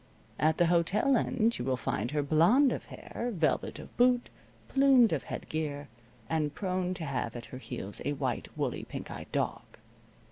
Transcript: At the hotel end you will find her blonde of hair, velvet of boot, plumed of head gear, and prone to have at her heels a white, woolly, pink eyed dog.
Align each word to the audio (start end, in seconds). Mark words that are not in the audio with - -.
At 0.39 0.57
the 0.57 0.65
hotel 0.65 1.15
end 1.15 1.59
you 1.59 1.63
will 1.65 1.77
find 1.77 2.09
her 2.09 2.23
blonde 2.23 2.71
of 2.71 2.85
hair, 2.85 3.29
velvet 3.35 3.77
of 3.77 3.95
boot, 3.97 4.31
plumed 4.67 5.13
of 5.13 5.25
head 5.25 5.47
gear, 5.47 5.89
and 6.27 6.55
prone 6.55 6.95
to 6.95 7.05
have 7.05 7.35
at 7.35 7.45
her 7.53 7.59
heels 7.59 8.01
a 8.03 8.13
white, 8.13 8.47
woolly, 8.57 8.83
pink 8.83 9.11
eyed 9.11 9.31
dog. 9.31 9.61